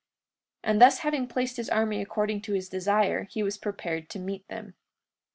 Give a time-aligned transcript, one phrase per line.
[0.65, 4.17] 43:33 And thus having placed his army according to his desire, he was prepared to
[4.17, 4.73] meet them.